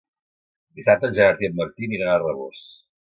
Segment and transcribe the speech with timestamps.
[0.79, 2.65] Dissabte en Gerard i en Martí aniran a Rabós.